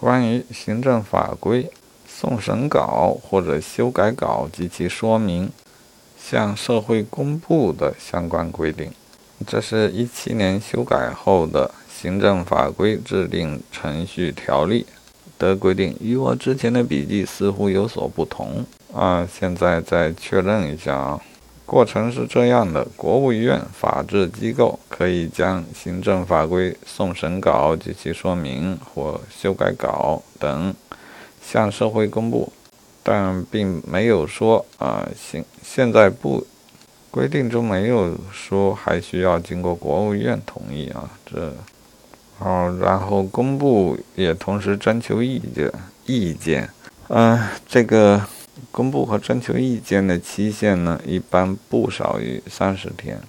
[0.00, 1.70] 关于行政法规
[2.08, 5.50] 送审稿或者修改稿及其说明
[6.18, 8.90] 向社会公布的相关规定，
[9.46, 14.86] 这是一七年修改后的行政法规制定程序条例
[15.38, 18.64] 的规定，与我之前的笔记似乎有所不同
[18.94, 19.28] 啊。
[19.30, 21.20] 现在再确认一下啊。
[21.70, 30.74] 过程是这样的：国务院法制机构可以将行政法规送审稿及其说明或修改稿等
[31.40, 32.52] 向社会公布，
[33.04, 36.44] 但并没有说啊，现现在不
[37.08, 41.08] 规定中没有说还需要经过国务院同意啊。
[41.24, 41.54] 这
[42.40, 45.72] 哦，然后公布也同时征求意见，
[46.04, 46.68] 意见，
[47.06, 48.20] 嗯，这个。
[48.70, 53.20] 公布和征求意见的期限呢，一般不少于三十天。